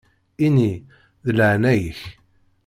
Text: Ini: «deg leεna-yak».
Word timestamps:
Ini: 0.45 0.71
«deg 1.25 1.35
leεna-yak». 1.37 1.99